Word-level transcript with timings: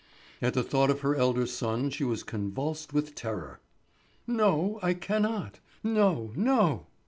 At 0.41 0.55
the 0.55 0.63
thought 0.63 0.89
of 0.89 1.01
her 1.01 1.15
elder 1.15 1.45
son 1.45 1.91
she 1.91 2.03
was 2.03 2.23
convulsed 2.23 2.91
with 2.91 3.13
terror. 3.13 3.59
"No, 4.25 4.79
I 4.81 4.95
cannot; 4.95 5.59
no, 5.83 6.31
no!" 6.35 6.87